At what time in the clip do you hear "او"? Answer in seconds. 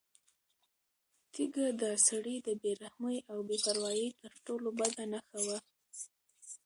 3.31-3.37